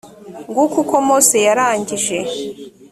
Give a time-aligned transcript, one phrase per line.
[0.51, 2.17] nguko uko mose yarangije